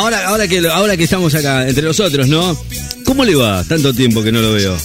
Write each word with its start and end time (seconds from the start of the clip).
ahora, 0.00 0.28
ahora, 0.28 0.48
que, 0.48 0.58
ahora 0.66 0.96
que 0.96 1.04
estamos 1.04 1.34
acá 1.34 1.68
entre 1.68 1.84
nosotros, 1.84 2.26
¿no? 2.26 2.56
¿Cómo 3.04 3.24
le 3.24 3.34
va? 3.34 3.62
Tanto 3.64 3.92
tiempo 3.92 4.22
que 4.22 4.32
no 4.32 4.40
lo 4.40 4.52
veo. 4.52 4.76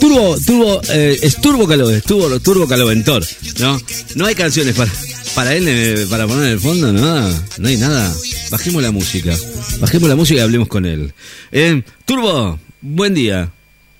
Turbo, 0.00 0.36
turbo, 0.44 0.80
eh, 0.90 1.18
es 1.22 1.40
Turbo 1.40 1.66
Calo, 1.66 1.88
es 1.88 2.02
Turbo, 2.02 2.66
Caloventor, 2.66 3.24
¿no? 3.60 3.80
No 4.16 4.26
hay 4.26 4.34
canciones 4.34 4.74
para, 4.74 4.90
para 5.34 5.54
él, 5.54 5.64
eh, 5.68 6.06
para 6.10 6.26
poner 6.26 6.46
en 6.46 6.50
el 6.50 6.60
fondo, 6.60 6.92
nada, 6.92 7.44
no 7.58 7.68
hay 7.68 7.76
nada. 7.76 8.14
Bajemos 8.50 8.82
la 8.82 8.90
música, 8.90 9.34
bajemos 9.80 10.08
la 10.08 10.16
música 10.16 10.40
y 10.40 10.42
hablemos 10.42 10.68
con 10.68 10.84
él. 10.84 11.14
Eh, 11.52 11.82
Turbo, 12.04 12.58
buen 12.80 13.14
día. 13.14 13.50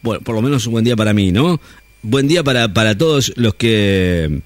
Bueno, 0.02 0.20
por 0.22 0.34
lo 0.34 0.42
menos 0.42 0.66
un 0.66 0.72
buen 0.72 0.84
día 0.84 0.96
para 0.96 1.14
mí, 1.14 1.32
¿no? 1.32 1.60
Buen 2.02 2.28
día 2.28 2.42
para, 2.42 2.74
para 2.74 2.98
todos 2.98 3.32
los 3.36 3.54
que 3.54 4.42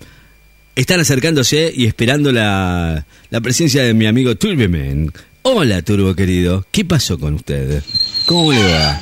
están 0.77 1.01
acercándose 1.01 1.73
y 1.75 1.87
esperando 1.87 2.31
la, 2.31 3.05
la 3.31 3.41
presencia 3.41 3.83
de 3.83 3.95
mi 3.95 4.07
amigo 4.07 4.37
Turbeman. 4.37 5.13
Hola, 5.51 5.81
Turbo 5.83 6.15
querido. 6.15 6.65
¿Qué 6.71 6.85
pasó 6.85 7.19
con 7.19 7.35
usted? 7.35 7.83
¿Cómo 8.27 8.53
le 8.53 8.63
va? 8.63 9.01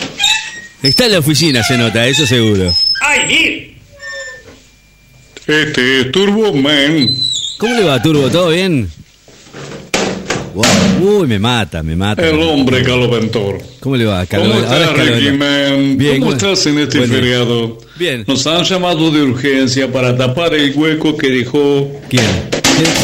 Está 0.82 1.06
en 1.06 1.12
la 1.12 1.18
oficina, 1.18 1.62
se 1.64 1.76
nota, 1.76 2.06
eso 2.06 2.24
seguro. 2.24 2.72
¡Ay, 3.02 3.76
Este 5.46 6.00
es 6.02 6.12
Turbo 6.12 6.52
Man. 6.52 7.08
¿Cómo 7.58 7.74
le 7.74 7.82
va, 7.84 8.00
Turbo? 8.00 8.28
¿Todo 8.30 8.50
bien? 8.50 8.88
Wow. 10.54 10.64
Uy, 11.20 11.26
me 11.26 11.38
mata, 11.40 11.82
me 11.82 11.96
mata. 11.96 12.26
El 12.26 12.40
hombre 12.40 12.82
caloventor. 12.84 13.58
¿Cómo 13.80 13.96
le 13.96 14.04
va, 14.04 14.24
¿Cómo 14.26 14.44
Ahora 14.44 14.58
estás, 14.58 14.80
es 14.80 14.86
Caloventor. 14.88 15.18
Ricky 15.20 15.36
Man? 15.36 15.98
Bien, 15.98 16.20
¿Cómo 16.20 16.30
¿cómo- 16.32 16.36
estás 16.52 16.66
en 16.66 16.78
este 16.78 17.06
feriado? 17.08 17.78
Bien. 17.98 18.24
Nos 18.26 18.46
han 18.46 18.62
llamado 18.62 19.10
de 19.10 19.22
urgencia 19.22 19.92
para 19.92 20.16
tapar 20.16 20.54
el 20.54 20.72
hueco 20.76 21.16
que 21.16 21.28
dejó 21.28 21.90
¿Quién? 22.08 22.24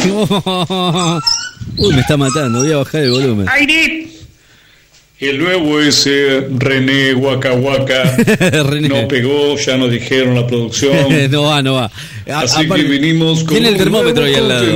¿Quién? 0.03 0.13
Uy, 1.79 1.95
me 1.95 2.01
está 2.01 2.17
matando, 2.17 2.61
voy 2.61 2.73
a 2.73 2.77
bajar 2.79 3.03
el 3.03 3.11
volumen. 3.11 3.49
¡Aire! 3.49 4.09
el 5.21 5.39
nuevo 5.39 5.81
ese 5.81 6.49
René 6.59 7.15
Waka 7.15 7.53
Waka. 7.53 8.17
René. 8.65 8.89
No 8.89 9.07
pegó, 9.07 9.57
ya 9.57 9.77
nos 9.77 9.89
dijeron 9.93 10.35
la 10.35 10.45
producción. 10.49 10.97
no 11.31 11.43
va, 11.45 11.63
no 11.63 11.75
va. 11.75 11.85
A- 12.29 12.41
Así 12.41 12.67
que 12.69 12.83
vinimos 12.83 13.45
con 13.45 13.55
Tiene 13.55 13.69
el 13.69 13.77
termómetro 13.77 14.25
ahí 14.25 14.35
al 14.35 14.49
lado. 14.49 14.67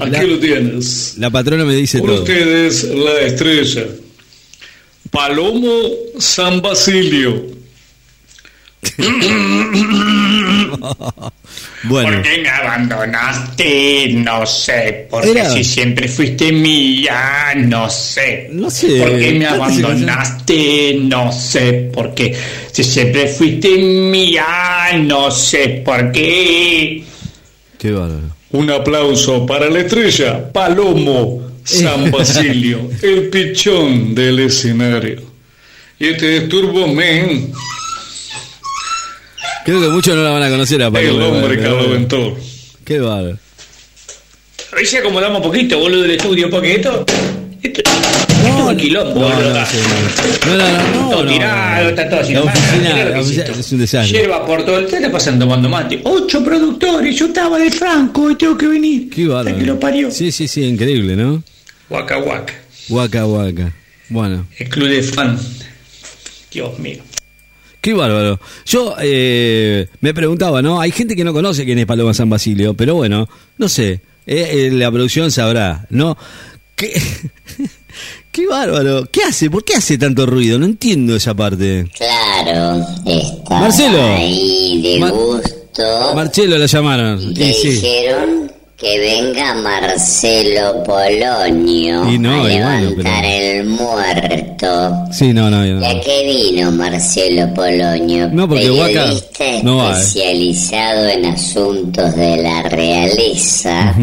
Aquí 0.00 0.10
La- 0.10 0.22
lo 0.24 0.38
tienes. 0.38 1.14
La 1.16 1.30
patrona 1.30 1.64
me 1.64 1.74
dice 1.74 2.00
Por 2.00 2.10
todo. 2.10 2.18
ustedes, 2.22 2.84
la 2.84 3.18
estrella. 3.22 3.86
Palomo 5.10 5.72
San 6.18 6.60
Basilio. 6.60 7.46
Bueno, 11.84 12.10
¿Por 12.12 12.22
qué 12.22 12.38
me 12.42 12.48
abandonaste? 12.48 14.08
No 14.14 14.44
sé. 14.46 15.06
Porque 15.10 15.30
Era- 15.30 15.50
si 15.50 15.62
siempre 15.64 16.08
fuiste 16.08 16.50
mía, 16.52 17.52
no 17.56 17.88
sé. 17.88 18.48
No 18.52 18.68
sé, 18.68 18.98
¿Por 18.98 19.16
qué 19.18 19.32
me 19.32 19.46
abandonaste? 19.46 20.98
No 21.02 21.32
sé. 21.32 21.90
Porque 21.94 22.36
si 22.72 22.82
siempre 22.84 23.28
fuiste 23.28 23.68
mía, 23.78 24.44
no 25.00 25.30
sé 25.30 25.82
por 25.84 26.10
qué. 26.12 27.04
qué 27.78 27.90
bárbaro. 27.92 28.36
Un 28.50 28.70
aplauso 28.70 29.46
para 29.46 29.68
la 29.70 29.80
estrella 29.80 30.52
Palomo 30.52 31.42
San 31.64 32.10
Basilio, 32.10 32.90
el 33.02 33.28
pichón 33.28 34.14
del 34.14 34.40
escenario. 34.40 35.22
Y 35.98 36.06
este 36.08 36.38
es 36.38 36.48
Turbo 36.48 36.86
Man, 36.88 37.52
Creo 39.68 39.82
que 39.82 39.88
muchos 39.88 40.16
no 40.16 40.22
la 40.22 40.30
van 40.30 40.42
a 40.44 40.48
conocer 40.48 40.82
a 40.82 40.86
el 40.86 40.92
Paloma, 40.94 41.26
hombre 41.26 41.58
pero- 41.58 41.76
caloventor. 41.76 42.36
Qué 42.86 43.00
bárbaro. 43.00 43.36
Hoy 44.74 44.86
se 44.86 44.96
acomodamos 44.96 45.36
un 45.40 45.42
poquito, 45.42 45.78
boludo, 45.78 46.00
del 46.04 46.12
estudio, 46.12 46.48
porque 46.48 46.76
esto. 46.76 47.04
Esto, 47.62 47.80
esto 47.82 48.46
es 48.46 48.64
un 48.64 48.76
quilombo, 48.78 49.20
no, 49.20 49.28
boludo. 49.28 49.52
no, 49.52 49.66
sí, 49.66 49.76
no. 50.46 50.56
No, 50.56 50.56
no, 50.56 50.72
no, 50.72 51.02
no, 51.02 51.10
todo 51.10 51.24
no, 51.24 51.30
tirado, 51.32 51.84
no. 51.84 51.90
está 51.90 52.08
todo 52.08 52.20
así. 52.20 52.32
La 52.32 52.38
nomás. 52.40 52.56
oficina, 52.58 52.88
lo 52.88 52.96
la 52.96 53.14
que 53.14 53.60
es 53.60 53.72
un 53.72 53.78
desastre. 53.78 54.18
Yerba 54.18 54.46
por 54.46 54.64
todo 54.64 54.78
el... 54.78 54.86
¿Qué 54.86 54.96
está 54.96 55.12
pasando 55.12 55.44
tomando 55.44 55.68
mate? 55.68 56.00
Ocho 56.04 56.42
productores, 56.42 57.14
yo 57.14 57.26
estaba 57.26 57.58
de 57.58 57.70
Franco 57.70 58.30
y 58.30 58.36
tengo 58.36 58.56
que 58.56 58.68
venir. 58.68 59.10
Qué 59.10 59.26
bárbaro. 59.26 59.58
Que 59.58 59.66
lo 59.66 59.78
parió. 59.78 60.10
Sí, 60.10 60.32
sí, 60.32 60.48
sí, 60.48 60.64
increíble, 60.64 61.14
¿no? 61.14 61.42
Waka 61.90 62.16
Waka. 62.20 62.54
Waka 62.88 63.26
Waka. 63.26 63.74
Bueno, 64.08 64.46
El 64.56 64.68
club 64.70 64.88
de 64.88 65.02
fan. 65.02 65.38
Dios 66.50 66.78
mío. 66.78 67.02
Qué 67.80 67.94
bárbaro. 67.94 68.38
Yo 68.66 68.94
eh, 69.00 69.88
me 70.00 70.14
preguntaba, 70.14 70.62
¿no? 70.62 70.80
Hay 70.80 70.90
gente 70.90 71.14
que 71.16 71.24
no 71.24 71.32
conoce 71.32 71.64
quién 71.64 71.78
es 71.78 71.86
Paloma 71.86 72.14
San 72.14 72.28
Basilio, 72.30 72.74
pero 72.74 72.94
bueno, 72.94 73.28
no 73.58 73.68
sé. 73.68 74.00
eh, 74.26 74.50
eh, 74.66 74.70
la 74.72 74.90
producción 74.90 75.30
sabrá, 75.30 75.86
¿no? 75.90 76.16
¿Qué, 76.76 76.92
qué 78.32 78.46
bárbaro. 78.46 79.08
¿Qué 79.10 79.22
hace? 79.24 79.50
¿Por 79.50 79.64
qué 79.64 79.74
hace 79.74 79.98
tanto 79.98 80.26
ruido? 80.26 80.58
No 80.58 80.66
entiendo 80.66 81.16
esa 81.16 81.34
parte. 81.34 81.86
Claro, 81.96 82.86
estaba 83.06 83.60
Marcelo. 83.60 84.02
ahí 84.02 84.80
de 84.82 85.00
Mar- 85.00 85.12
gusto. 85.12 86.14
Marcelo 86.14 86.58
la 86.58 86.66
llamaron. 86.66 87.34
Le 87.34 87.52
sí. 87.52 87.68
dijeron 87.70 88.52
que 88.78 88.96
venga 89.00 89.54
Marcelo 89.54 90.84
Polonio 90.84 92.08
Y 92.12 92.18
no, 92.18 92.32
a 92.32 92.38
bueno, 92.42 92.80
levantar 92.80 93.22
pero- 93.22 93.50
el 93.60 93.64
muerto. 93.66 95.04
Sí, 95.12 95.32
no, 95.32 95.50
no, 95.50 95.64
no. 95.64 95.80
¿Y 95.82 95.84
a 95.84 96.00
qué 96.00 96.24
vino 96.24 96.70
Marcelo 96.70 97.52
Polonio? 97.54 98.28
No, 98.30 98.48
porque 98.48 98.62
Periodista 98.68 99.44
no 99.64 99.78
va, 99.78 99.90
eh. 99.98 100.00
especializado 100.00 101.08
en 101.08 101.24
asuntos 101.26 102.14
de 102.14 102.36
la 102.36 102.62
realeza. 102.62 103.94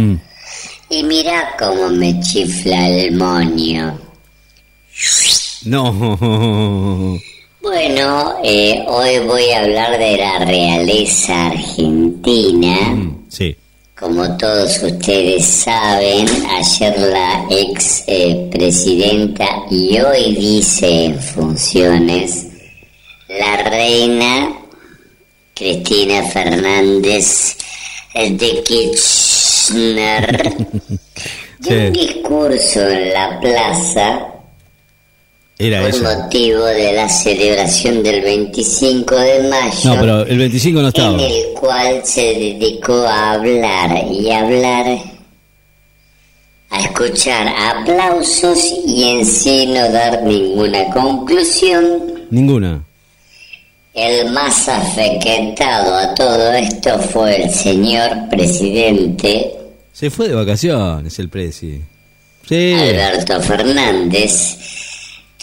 Y 0.89 1.03
mira 1.03 1.55
cómo 1.57 1.89
me 1.89 2.19
chifla 2.19 2.89
el 2.89 3.15
moño. 3.15 3.97
No. 5.65 7.19
Bueno, 7.65 8.35
eh, 8.43 8.83
hoy 8.87 9.17
voy 9.25 9.49
a 9.49 9.61
hablar 9.61 9.97
de 9.97 10.17
la 10.17 10.37
realeza 10.45 11.47
argentina. 11.47 12.77
Sí. 13.27 13.55
Como 13.97 14.37
todos 14.37 14.83
ustedes 14.83 15.45
saben, 15.45 16.27
ayer 16.49 16.99
la 16.99 17.47
ex 17.49 18.03
eh, 18.07 18.49
presidenta 18.51 19.47
y 19.71 19.97
hoy 19.97 20.35
vice 20.35 21.05
en 21.05 21.17
funciones, 21.17 22.45
la 23.29 23.55
reina 23.69 24.53
Cristina 25.53 26.23
Fernández 26.23 27.55
de 28.13 28.63
Kirchner, 28.63 30.57
dio 31.59 31.77
un 31.77 31.93
discurso 31.93 32.89
en 32.89 33.13
la 33.13 33.39
plaza 33.39 34.34
Era 35.57 35.89
por 35.89 36.01
motivo 36.03 36.65
de 36.65 36.93
la 36.93 37.07
celebración 37.07 38.03
del 38.03 38.21
25 38.21 39.15
de 39.15 39.47
mayo. 39.47 39.93
No, 39.93 39.99
pero 39.99 40.25
el 40.25 40.37
25 40.37 40.81
no 40.81 40.87
estaba. 40.89 41.13
en 41.13 41.19
el 41.21 41.53
cual 41.53 42.01
se 42.03 42.21
dedicó 42.21 43.03
a 43.03 43.31
hablar 43.33 44.05
y 44.11 44.29
hablar, 44.31 44.97
a 46.69 46.81
escuchar 46.81 47.47
aplausos 47.47 48.73
y 48.85 49.03
en 49.05 49.25
sí 49.25 49.67
no 49.67 49.89
dar 49.91 50.23
ninguna 50.23 50.89
conclusión. 50.89 52.25
Ninguna. 52.29 52.83
El 53.93 54.29
más 54.31 54.67
afectado 54.67 55.95
a 55.95 56.13
todo 56.15 56.51
esto 56.51 56.99
fue 56.99 57.43
el 57.43 57.49
señor 57.49 58.27
presidente 58.29 59.55
Se 59.93 60.09
fue 60.09 60.27
de 60.27 60.35
vacaciones 60.35 61.17
el 61.17 61.29
presi. 61.29 61.81
Sí. 62.45 62.73
Alberto 62.73 63.41
Fernández, 63.41 64.57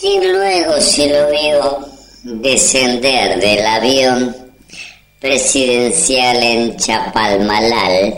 quien 0.03 0.33
luego 0.33 0.81
se 0.81 1.09
lo 1.09 1.31
vio 1.31 1.79
descender 2.25 3.41
del 3.41 3.67
avión 3.67 4.37
presidencial 5.21 6.37
en 6.43 6.77
Chapalmalal, 6.77 8.15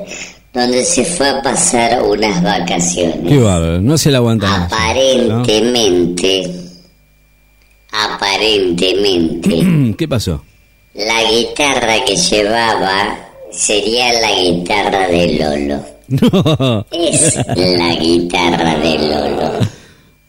donde 0.53 0.85
se 0.85 1.05
fue 1.05 1.29
a 1.29 1.43
pasar 1.43 2.03
unas 2.03 2.39
Qué 2.41 2.45
vacaciones. 2.45 3.43
bárbaro. 3.43 3.81
No 3.81 3.99
se 3.99 4.11
la 4.11 4.19
aguanta. 4.19 4.47
¿no? 4.47 4.65
Aparentemente, 4.65 6.51
aparentemente, 7.93 9.95
¿Qué 9.99 10.09
pasó? 10.09 10.43
la 10.95 11.23
guitarra 11.31 12.05
que 12.07 12.17
llevaba 12.17 13.19
sería 13.51 14.13
la 14.21 14.31
guitarra 14.33 15.09
de 15.09 15.27
Lolo. 15.39 15.95
No. 16.21 16.85
Es 16.93 17.35
la 17.47 17.95
guitarra 17.95 18.77
de 18.79 18.99
Lolo. 18.99 19.53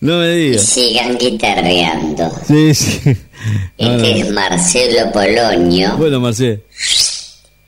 No 0.06 0.19
me 0.19 0.30
digas. 0.36 0.62
sigan 0.63 1.18
guitarreando. 1.18 2.31
Sí, 2.48 2.74
sí. 2.74 3.00
Este 3.78 3.98
no. 3.98 4.04
es 4.04 4.31
Marcelo 4.31 5.12
Polonio. 5.12 5.98
Bueno, 5.98 6.19
Marcé. 6.19 6.62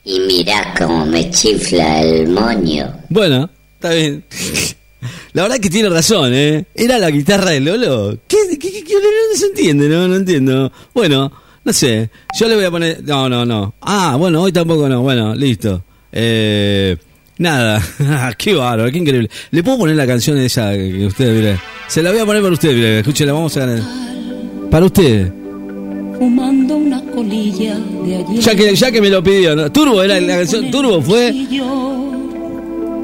Y 0.04 0.20
mirá 0.20 0.74
cómo 0.78 1.04
me 1.04 1.30
chifla 1.30 2.00
el 2.02 2.28
moño. 2.28 2.92
Bueno, 3.08 3.50
está 3.74 3.90
bien. 3.90 4.24
La 5.32 5.42
verdad 5.42 5.58
que 5.60 5.70
tiene 5.70 5.88
razón, 5.88 6.32
¿eh? 6.34 6.64
¿Era 6.74 6.98
la 6.98 7.10
guitarra 7.10 7.50
de 7.50 7.60
Lolo? 7.60 8.18
¿Qué, 8.26 8.36
qué, 8.50 8.58
qué- 8.58 8.82
qué- 8.84 8.94
no 8.94 9.36
se 9.38 9.46
entiende, 9.46 9.88
no? 9.88 10.08
No 10.08 10.16
entiendo. 10.16 10.72
Bueno, 10.94 11.30
no 11.62 11.72
sé. 11.72 12.10
Yo 12.40 12.48
le 12.48 12.56
voy 12.56 12.64
a 12.64 12.70
poner... 12.70 13.02
No, 13.04 13.28
no, 13.28 13.44
no. 13.44 13.74
Ah, 13.82 14.16
bueno, 14.18 14.42
hoy 14.42 14.50
tampoco 14.52 14.88
no. 14.88 15.02
Bueno, 15.02 15.34
listo. 15.36 15.84
Eh, 16.10 16.96
Nada. 17.38 17.80
qué 18.38 18.54
bárbaro, 18.54 18.90
qué 18.90 18.98
increíble. 18.98 19.30
¿Le 19.50 19.62
puedo 19.62 19.78
poner 19.78 19.96
la 19.96 20.06
canción 20.06 20.38
esa 20.38 20.72
que 20.72 21.06
usted, 21.06 21.34
mire? 21.34 21.58
Se 21.86 22.02
la 22.02 22.10
voy 22.10 22.20
a 22.20 22.26
poner 22.26 22.42
para 22.42 22.54
usted, 22.54 22.74
mire. 22.74 22.98
Escúchela, 23.00 23.32
vamos 23.32 23.56
a 23.56 23.60
ganar. 23.60 23.82
Para 24.70 24.86
usted. 24.86 25.32
Fumando 26.18 26.76
una 26.76 27.00
colilla 27.02 27.78
de 28.04 28.16
ayer. 28.16 28.40
Ya 28.40 28.54
que, 28.54 28.74
ya 28.74 28.90
que 28.90 29.00
me 29.00 29.08
lo 29.08 29.22
pidió, 29.22 29.54
¿no? 29.54 29.70
Turbo 29.70 30.02
era 30.02 30.20
la 30.20 30.36
canción. 30.38 30.70
Turbo 30.70 31.00
fue. 31.00 31.32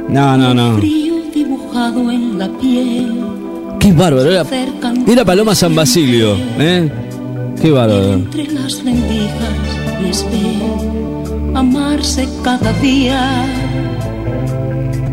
No, 0.08 0.36
no, 0.36 0.52
no. 0.52 0.78
Frío 0.78 1.14
dibujado 1.32 2.10
en 2.10 2.38
la 2.38 2.48
piel. 2.58 3.24
Qué 3.78 3.92
bárbaro. 3.92 4.30
Era, 4.30 4.44
era 5.06 5.24
Paloma 5.24 5.54
San 5.54 5.74
Basilio, 5.74 6.36
¿eh? 6.58 6.90
Qué 7.60 7.70
bárbaro. 7.70 8.14
Entre 8.14 8.46
las 8.48 8.82
les 8.82 10.24
amarse 11.54 12.28
cada 12.42 12.72
día, 12.80 13.46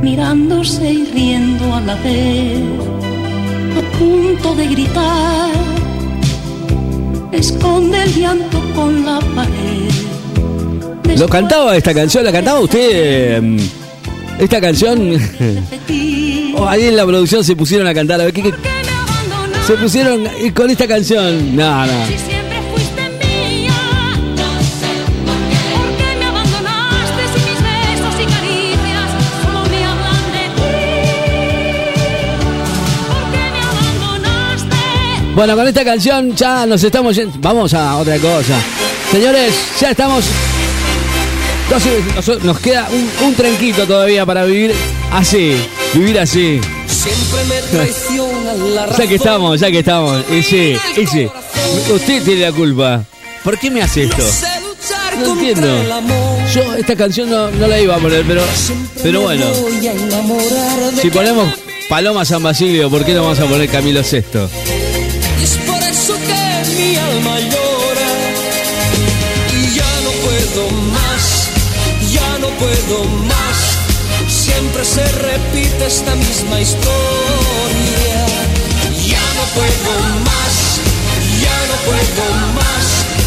mirándose 0.01 0.91
y 0.91 1.05
riendo 1.05 1.73
a 1.75 1.81
la 1.81 1.95
vez, 1.95 2.59
a 3.77 3.97
punto 3.97 4.55
de 4.55 4.67
gritar. 4.67 5.51
Esconde 7.31 8.03
el 8.03 8.13
llanto 8.15 8.59
con 8.75 9.05
la 9.05 9.19
pared. 9.19 9.89
Lo 11.17 11.27
cantaba 11.29 11.75
esta 11.77 11.93
canción, 11.93 12.23
la 12.25 12.31
cantaba 12.31 12.59
usted. 12.59 12.89
eh, 12.91 13.57
Esta 14.39 14.59
canción. 14.61 15.17
Oh, 16.53 16.67
ahí 16.67 16.87
en 16.87 16.97
la 16.97 17.05
producción 17.05 17.43
se 17.45 17.55
pusieron 17.55 17.87
a 17.87 17.93
cantar. 17.93 18.19
A 18.19 18.25
ver, 18.25 18.33
¿qué, 18.33 18.43
qué-. 18.43 18.53
Se 19.65 19.73
pusieron 19.75 20.25
con 20.53 20.69
esta 20.69 20.85
canción. 20.85 21.55
No, 21.55 21.85
no. 21.85 21.93
Bueno, 35.35 35.55
con 35.55 35.65
esta 35.65 35.85
canción 35.85 36.35
ya 36.35 36.65
nos 36.65 36.83
estamos 36.83 37.15
yendo. 37.15 37.33
Vamos 37.39 37.73
a 37.73 37.95
otra 37.97 38.17
cosa. 38.17 38.59
Señores, 39.11 39.53
ya 39.79 39.91
estamos. 39.91 40.25
Entonces, 41.63 42.43
nos, 42.43 42.59
queda 42.59 42.89
un, 42.91 43.27
un 43.27 43.33
trenquito 43.33 43.87
todavía 43.87 44.25
para 44.25 44.43
vivir 44.43 44.73
así. 45.11 45.55
Vivir 45.93 46.19
así. 46.19 46.59
Siempre 46.85 47.45
me 47.47 47.61
traiciona 47.71 48.53
la 48.53 48.85
razón. 48.87 49.01
Ya 49.01 49.07
que 49.07 49.15
estamos, 49.15 49.59
ya 49.59 49.71
que 49.71 49.79
estamos. 49.79 50.23
Y 50.29 50.43
sí, 50.43 50.75
y 50.97 51.07
sí. 51.07 51.27
Usted 51.93 52.23
tiene 52.23 52.41
la 52.41 52.51
culpa. 52.51 53.05
¿Por 53.41 53.57
qué 53.57 53.71
me 53.71 53.81
hace 53.81 54.03
esto? 54.03 54.23
No 55.21 55.33
entiendo. 55.33 55.67
Yo 56.53 56.75
esta 56.75 56.95
canción 56.97 57.29
no, 57.29 57.49
no 57.51 57.67
la 57.67 57.79
iba 57.79 57.95
a 57.95 57.99
poner, 57.99 58.25
pero, 58.27 58.43
pero 59.01 59.21
bueno. 59.21 59.45
Si 61.01 61.09
ponemos 61.09 61.47
Paloma 61.87 62.25
San 62.25 62.43
Basilio, 62.43 62.89
¿por 62.89 63.05
qué 63.05 63.13
no 63.13 63.23
vamos 63.23 63.39
a 63.39 63.45
poner 63.45 63.69
Camilo 63.69 64.01
VI? 64.01 64.80
Puedo 72.61 73.03
más. 73.25 73.57
Siempre 74.27 74.85
se 74.85 75.03
repite 75.03 75.85
esta 75.87 76.15
misma 76.15 76.61
historia. 76.61 78.19
Ya 79.07 79.25
no 79.37 79.43
puedo 79.57 79.93
más, 80.29 80.53
ya 81.43 81.57
no 81.69 81.75
puedo 81.89 82.25
más. 82.59 82.85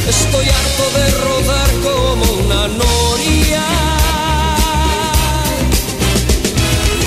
Estoy 0.08 0.46
harto 0.58 0.84
de 0.98 1.06
rodar 1.26 1.70
como 1.82 2.24
una 2.44 2.68
noria. 2.68 3.64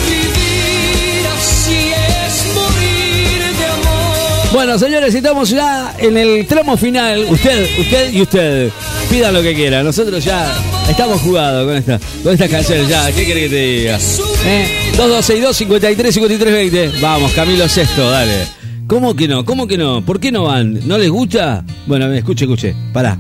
Vivir 0.10 1.28
así 1.38 1.94
es 2.26 2.36
morir 2.54 3.40
de 3.60 3.66
amor. 3.66 4.52
Bueno, 4.52 4.78
señores, 4.78 5.16
estamos 5.16 5.50
ya 5.50 5.96
en 5.98 6.18
el 6.18 6.46
tramo 6.46 6.76
final. 6.76 7.26
Usted, 7.30 7.80
usted 7.80 8.14
y 8.14 8.22
usted. 8.22 8.72
Pidan 9.10 9.34
lo 9.34 9.42
que 9.42 9.54
quieran. 9.56 9.86
Nosotros 9.86 10.24
ya 10.24 10.54
estamos 10.90 11.22
jugados 11.22 11.66
con 11.66 11.76
esta, 11.78 12.00
con 12.24 12.34
estas 12.34 12.50
canciones. 12.50 12.90
Ya, 12.90 13.12
¿qué 13.12 13.24
quiere 13.24 13.42
que 13.42 13.50
te 13.50 13.56
diga? 13.56 13.98
¿Eh? 14.46 14.92
2262 14.98 15.56
53 15.58 16.14
53 16.14 16.54
20. 16.54 16.92
Vamos, 17.02 17.32
Camilo 17.34 17.66
VI, 17.66 17.82
dale. 17.98 18.48
¿Cómo 18.88 19.16
que 19.16 19.28
no? 19.28 19.46
¿Cómo 19.46 19.68
que 19.68 19.78
no? 19.78 20.04
¿Por 20.06 20.20
qué 20.20 20.32
no 20.32 20.44
van? 20.44 20.88
¿No 20.88 20.98
les 20.98 21.10
gusta? 21.10 21.64
Bueno, 21.86 22.06
a 22.06 22.08
ver, 22.08 22.20
escuche, 22.20 22.46
escuche. 22.46 22.76
Pará, 22.94 23.18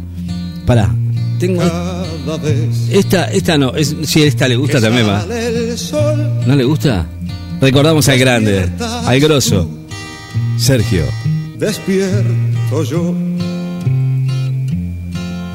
pará. 0.65 0.93
Tengo. 1.39 1.61
Esta, 2.89 3.25
esta 3.25 3.57
no. 3.57 3.73
Es, 3.75 3.95
si 4.03 4.23
esta 4.23 4.47
le 4.47 4.55
gusta 4.55 4.81
también 4.81 5.07
va. 5.07 5.25
¿No 6.45 6.55
le 6.55 6.63
gusta? 6.63 7.05
Recordamos 7.61 8.07
al 8.09 8.19
grande, 8.19 8.69
al 8.79 9.19
grosso. 9.19 9.69
Sergio. 10.57 11.03
despierto 11.57 12.83
yo 12.83 13.13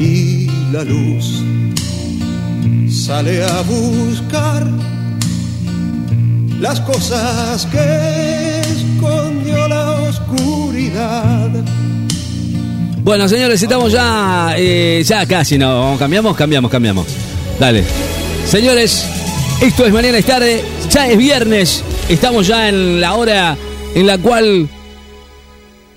y 0.02 0.50
la 0.72 0.82
luz 0.82 1.42
sale 2.88 3.44
a 3.44 3.62
buscar 3.62 4.66
las 6.60 6.80
cosas 6.80 7.66
que 7.66 8.60
escondió 8.60 9.68
la 9.68 9.90
oscuridad. 10.08 11.50
Bueno, 13.04 13.28
señores, 13.28 13.62
estamos 13.62 13.92
ya, 13.92 14.54
eh, 14.56 15.02
ya 15.04 15.26
casi, 15.26 15.58
¿no? 15.58 15.96
¿Cambiamos? 15.98 16.36
Cambiamos, 16.36 16.70
cambiamos. 16.70 17.06
Dale. 17.58 17.84
Señores, 18.46 19.06
esto 19.60 19.86
es 19.86 19.92
Mañana 19.92 20.18
es 20.18 20.24
tarde, 20.24 20.64
ya 20.90 21.08
es 21.08 21.16
viernes, 21.16 21.84
estamos 22.08 22.46
ya 22.46 22.68
en 22.68 23.00
la 23.00 23.14
hora 23.14 23.56
en 23.94 24.06
la 24.06 24.18
cual 24.18 24.68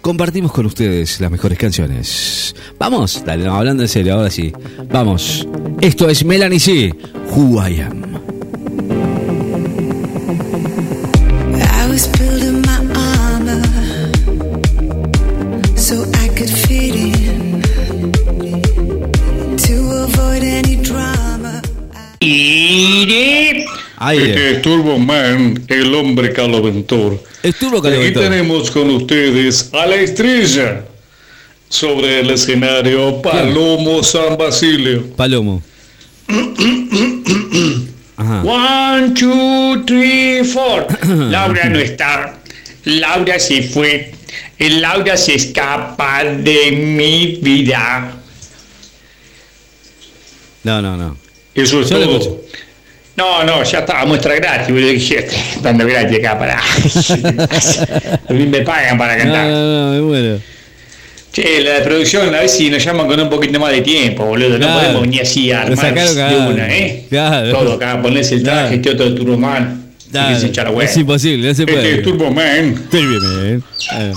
compartimos 0.06 0.52
con 0.52 0.68
ustedes 0.68 1.20
las 1.20 1.32
mejores 1.32 1.58
canciones. 1.58 2.56
Vamos, 2.78 3.24
dale, 3.26 3.44
no, 3.44 3.56
hablando 3.56 3.82
en 3.82 3.90
serio, 3.90 4.14
ahora 4.14 4.30
sí. 4.30 4.54
Vamos. 4.92 5.48
Esto 5.82 6.08
es 6.08 6.24
Melanie 6.24 6.60
C. 6.60 6.94
Who 7.32 7.60
I 7.60 7.82
Am. 7.82 8.04
I 11.56 11.90
was 11.90 12.08
building 12.20 12.62
my 12.62 12.78
armor 12.96 13.64
so 15.76 16.04
I 16.22 16.28
could 16.38 16.52
fit 16.52 16.94
in 16.94 17.64
to 19.58 20.04
avoid 20.04 20.44
any 20.44 20.76
drama. 20.84 21.64
Iré. 22.20 23.25
Aire. 24.08 24.30
Este 24.30 24.52
es 24.52 24.62
Turbo 24.62 25.00
Man, 25.00 25.64
el 25.68 25.96
hombre 25.96 26.32
caloventor. 26.32 27.24
Estuvo 27.42 27.80
Aquí 27.86 28.12
tenemos 28.14 28.70
con 28.70 28.90
ustedes 28.92 29.70
a 29.74 29.88
la 29.88 29.96
estrella 29.96 30.86
sobre 31.70 32.20
el 32.20 32.30
escenario 32.30 33.20
Palomo 33.22 34.04
San 34.04 34.38
Basilio. 34.38 35.08
Palomo. 35.16 35.64
Ajá. 38.18 38.44
One, 38.44 39.14
two, 39.16 39.84
three, 39.86 40.44
four. 40.44 40.86
Laura 41.08 41.70
no 41.70 41.80
está. 41.80 42.38
Laura 42.84 43.40
se 43.40 43.64
fue. 43.64 44.12
El 44.60 44.82
Laura 44.82 45.18
se 45.18 45.34
escapa 45.34 46.24
de 46.24 46.72
mi 46.72 47.40
vida. 47.42 48.14
No, 50.64 50.82
no, 50.82 50.96
no. 50.96 51.18
Eso 51.56 51.82
es 51.82 51.90
Yo 51.90 52.00
todo. 52.00 52.42
No, 53.18 53.44
no, 53.46 53.64
ya 53.64 53.80
estaba 53.80 54.06
muestra 54.06 54.36
gratis. 54.36 54.74
boludo. 54.74 54.90
Dije, 54.90 55.28
dando 55.62 55.86
gratis 55.88 56.18
acá 56.20 56.38
para. 56.38 56.60
A 58.30 58.34
mí 58.34 58.46
me 58.46 58.62
pagan 58.62 58.98
para 58.98 59.16
No, 59.16 59.24
cantar. 59.24 59.48
no, 59.48 59.86
no, 59.86 59.92
me 59.94 60.02
muero. 60.02 60.40
Che, 61.32 61.62
la 61.62 61.76
de 61.76 61.82
producción, 61.82 62.34
a 62.34 62.40
ver 62.40 62.48
si 62.50 62.70
nos 62.70 62.84
llaman 62.84 63.08
con 63.08 63.20
un 63.20 63.30
poquito 63.30 63.60
más 63.60 63.72
de 63.72 63.82
tiempo, 63.82 64.26
boludo. 64.26 64.52
No 64.58 64.58
Claro. 64.68 64.80
podemos 64.80 65.02
venir 65.02 65.22
así 65.22 65.52
a 65.52 65.64
armar 65.64 65.94
de 65.94 66.38
una, 66.38 66.74
¿eh? 66.74 67.06
Claro. 67.10 67.52
Todo 67.52 67.74
acá, 67.74 68.02
ponerse 68.02 68.36
el 68.36 68.44
traje, 68.44 68.80
Claro. 68.82 68.98
todo 68.98 69.08
el 69.08 69.16
la 70.64 70.72
hueá. 70.72 70.86
es 70.88 70.96
imposible, 70.98 71.48
no 71.50 71.54
se 71.54 71.64
Este 71.64 71.74
es 71.74 71.80
puede. 71.82 71.98
Turbo 72.04 72.32
Man, 72.32 72.74
Estoy 72.86 73.06
bien, 73.06 73.22
eh. 73.44 73.60
Eh. 74.00 74.14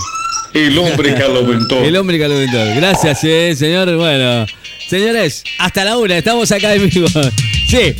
el 0.53 0.77
hombre 0.77 1.13
caloventor. 1.13 1.83
El 1.85 1.95
hombre 1.97 2.19
caloventor. 2.19 2.75
Gracias, 2.75 3.19
eh, 3.23 3.53
señor. 3.57 3.93
Bueno, 3.97 4.45
señores, 4.89 5.43
hasta 5.57 5.83
la 5.83 5.97
una, 5.97 6.17
estamos 6.17 6.49
acá 6.51 6.73
en 6.73 6.89
vivo. 6.89 7.07
Sí. 7.69 7.95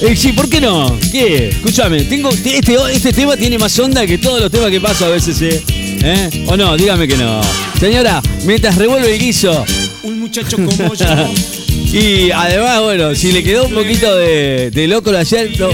Eh, 0.00 0.14
sí, 0.14 0.32
¿por 0.32 0.48
qué 0.48 0.60
no? 0.60 0.96
¿Qué? 1.10 1.48
Escúchame, 1.48 2.02
tengo, 2.04 2.30
este, 2.30 2.76
este 2.92 3.12
tema 3.12 3.36
tiene 3.36 3.58
más 3.58 3.76
onda 3.78 4.06
que 4.06 4.18
todos 4.18 4.40
los 4.40 4.50
temas 4.50 4.70
que 4.70 4.80
paso 4.80 5.06
a 5.06 5.08
veces, 5.08 5.42
¿eh? 5.42 5.62
¿Eh? 6.02 6.44
¿O 6.46 6.56
no? 6.56 6.76
Dígame 6.76 7.08
que 7.08 7.16
no. 7.16 7.40
Señora, 7.80 8.22
mientras 8.44 8.76
revuelve 8.76 9.12
el 9.12 9.20
guiso. 9.20 9.64
Un 10.04 10.20
muchacho 10.20 10.56
como 10.56 10.94
yo. 10.94 11.06
Y 11.90 12.30
además, 12.30 12.82
bueno, 12.82 13.14
si 13.14 13.32
le 13.32 13.42
quedó 13.42 13.64
un 13.64 13.72
poquito 13.72 14.14
de, 14.14 14.70
de 14.70 14.86
loco 14.88 15.10
lo 15.10 15.16
ayer, 15.16 15.58
no, 15.58 15.70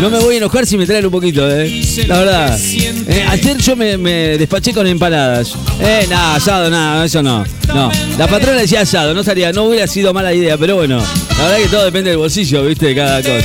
no 0.00 0.08
me 0.10 0.20
voy 0.20 0.34
a 0.36 0.38
enojar 0.38 0.64
si 0.66 0.78
me 0.78 0.86
traen 0.86 1.04
un 1.06 1.10
poquito, 1.10 1.50
¿eh? 1.50 1.82
La 2.06 2.18
verdad. 2.18 2.60
Eh, 2.60 3.24
ayer 3.28 3.58
yo 3.58 3.74
me, 3.74 3.98
me 3.98 4.38
despaché 4.38 4.72
con 4.72 4.86
empanadas. 4.86 5.54
Eh, 5.80 6.06
nada, 6.08 6.36
asado, 6.36 6.70
nada, 6.70 7.04
eso 7.04 7.24
no. 7.24 7.44
No. 7.74 7.90
La 8.16 8.28
patrona 8.28 8.60
decía 8.60 8.82
asado, 8.82 9.12
no 9.14 9.20
estaría, 9.20 9.50
no 9.52 9.64
hubiera 9.64 9.88
sido 9.88 10.14
mala 10.14 10.32
idea, 10.32 10.56
pero 10.56 10.76
bueno, 10.76 11.02
la 11.38 11.44
verdad 11.44 11.58
que 11.58 11.68
todo 11.68 11.84
depende 11.84 12.10
del 12.10 12.18
bolsillo, 12.18 12.64
¿viste? 12.64 12.86
De 12.86 12.94
cada 12.94 13.22
cosa. 13.22 13.44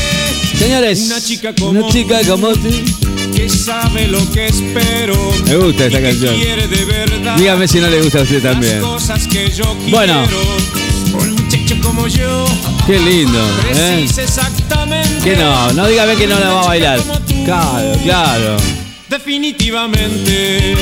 Señores, 0.57 0.99
Una 1.07 1.21
chica 1.21 1.53
como 1.55 1.69
una 1.79 1.89
chica 1.91 2.19
como 2.27 2.49
tú. 2.53 2.69
que 3.35 3.49
sabe 3.49 4.07
lo 4.07 4.19
que 4.31 4.45
espero. 4.47 5.15
Me 5.45 5.55
gusta 5.57 5.85
esta 5.87 6.01
canción. 6.01 6.35
Dígame 7.37 7.67
si 7.67 7.79
no 7.79 7.89
le 7.89 8.01
gusta 8.01 8.19
a 8.19 8.21
usted 8.21 8.41
también. 8.41 8.81
Bueno. 9.89 10.25
Un 11.13 11.31
muchacho 11.35 11.75
como 11.81 12.07
yo. 12.07 12.45
Qué 12.87 12.99
lindo, 12.99 13.39
¿eh? 13.73 14.05
Que 15.23 15.35
no, 15.35 15.73
no 15.73 15.87
dígame 15.87 16.15
que 16.15 16.27
no 16.27 16.39
la 16.39 16.49
va 16.49 16.61
a 16.61 16.65
bailar. 16.67 16.99
Claro, 17.45 17.97
claro. 18.03 18.57
Definitivamente. 19.09 20.75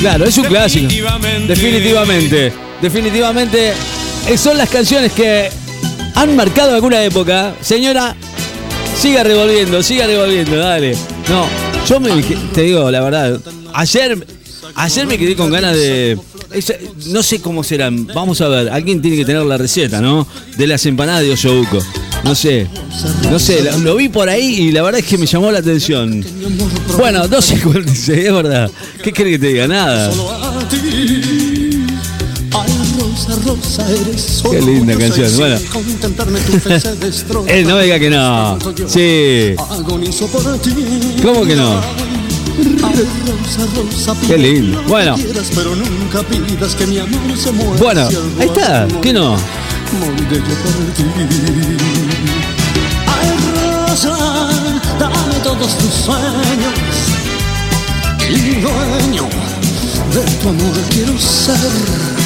Claro, 0.00 0.24
es 0.24 0.36
un 0.38 0.44
clásico. 0.44 0.86
Definitivamente. 0.86 1.54
Definitivamente. 1.54 2.52
Definitivamente. 2.82 3.72
eh, 4.28 4.36
Son 4.38 4.56
las 4.58 4.68
canciones 4.68 5.12
que 5.12 5.50
han 6.16 6.34
marcado 6.34 6.74
alguna 6.74 7.04
época. 7.04 7.54
Señora, 7.60 8.16
siga 8.98 9.22
revolviendo, 9.22 9.82
siga 9.82 10.06
revolviendo, 10.06 10.56
dale. 10.56 10.96
No, 11.28 11.46
yo 11.86 12.00
me, 12.00 12.10
te 12.52 12.62
digo 12.62 12.90
la 12.90 13.00
verdad. 13.02 13.40
Ayer, 13.74 14.26
ayer 14.74 15.06
me 15.06 15.18
quedé 15.18 15.36
con 15.36 15.50
ganas 15.50 15.76
de. 15.76 16.18
no 17.08 17.22
sé 17.22 17.40
cómo 17.40 17.62
serán. 17.62 18.06
Vamos 18.08 18.40
a 18.40 18.48
ver. 18.48 18.70
Alguien 18.70 19.00
tiene 19.02 19.18
que 19.18 19.24
tener 19.24 19.42
la 19.42 19.58
receta, 19.58 20.00
¿no? 20.00 20.26
De 20.56 20.66
las 20.66 20.84
empanadas 20.86 21.22
de 21.22 21.32
Osobuco. 21.32 21.78
No 22.24 22.34
sé. 22.34 22.66
No 23.30 23.38
sé. 23.38 23.62
Lo, 23.62 23.78
lo 23.78 23.96
vi 23.96 24.08
por 24.08 24.28
ahí 24.28 24.62
y 24.62 24.72
la 24.72 24.82
verdad 24.82 25.00
es 25.00 25.06
que 25.06 25.18
me 25.18 25.26
llamó 25.26 25.52
la 25.52 25.58
atención. 25.58 26.24
Bueno, 26.96 27.28
12.46, 27.28 28.12
es 28.14 28.32
verdad. 28.32 28.70
¿Qué 29.02 29.12
quiere 29.12 29.32
que 29.32 29.38
te 29.38 29.46
diga? 29.48 29.68
Nada. 29.68 30.10
Qué 34.50 34.62
linda 34.62 34.96
canción. 34.96 35.30
Bueno. 35.36 35.56
Eh, 37.46 37.64
no 37.66 37.78
diga 37.78 37.98
que 37.98 38.10
no. 38.10 38.58
Sí. 38.86 39.54
¿Cómo 41.22 41.44
que 41.44 41.56
no? 41.56 41.80
Qué 44.26 44.38
lindo. 44.38 44.82
Bueno. 44.88 45.16
Bueno, 47.78 48.08
ahí 48.40 48.46
está. 48.46 48.88
¿Qué 49.02 49.12
no? 49.12 49.36
Dame 54.98 55.34
todos 55.42 55.78
tus 55.78 55.92
sueños 56.04 56.74
y 58.28 58.60
dueño 58.60 59.28
de 60.12 60.22
tu 60.42 60.48
amor 60.48 60.74
quiero 60.90 61.18
ser. 61.18 62.25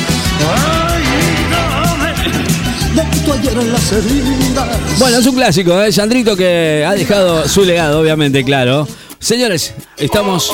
Bueno, 4.99 5.19
es 5.19 5.27
un 5.27 5.35
clásico, 5.35 5.81
¿eh? 5.81 5.93
Sandrito 5.93 6.37
que 6.37 6.85
ha 6.87 6.93
dejado 6.93 7.49
su 7.49 7.65
legado, 7.65 8.01
obviamente, 8.01 8.45
claro. 8.45 8.87
Señores, 9.19 9.75
estamos 9.97 10.51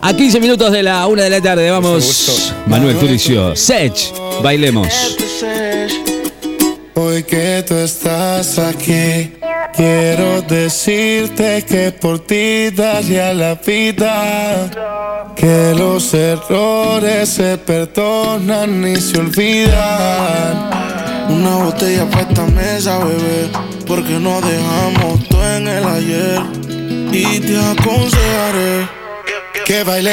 a 0.00 0.14
15 0.14 0.40
minutos 0.40 0.72
de 0.72 0.82
la 0.82 1.06
una 1.06 1.24
de 1.24 1.30
la 1.30 1.40
tarde. 1.40 1.70
Vamos, 1.70 2.52
Manuel 2.66 2.98
Turicio. 2.98 3.54
Sech, 3.56 4.12
bailemos. 4.42 5.16
Hoy 6.94 7.22
que 7.22 7.64
tú 7.66 7.74
estás 7.74 8.58
aquí, 8.58 9.32
quiero 9.78 10.42
decirte 10.42 11.64
que 11.64 11.92
por 11.92 12.18
ti 12.18 12.70
daría 12.70 13.32
la 13.32 13.54
vida. 13.54 14.68
Que 15.36 15.72
los 15.76 16.12
errores 16.14 17.28
se 17.28 17.56
perdonan 17.58 18.86
y 18.86 18.96
se 18.96 19.18
olvidan. 19.20 20.70
Una 21.30 21.56
botella 21.64 22.04
para 22.10 22.22
esta 22.22 22.44
mesa, 22.46 22.98
bebé, 22.98 23.50
porque 23.86 24.18
no 24.18 24.40
dejamos 24.40 25.28
todo 25.28 25.56
en 25.56 25.68
el 25.68 25.84
ayer. 25.84 26.40
Y 27.12 27.38
te 27.38 27.56
aconsejaré 27.56 28.88
que 29.64 29.84
baile. 29.84 30.06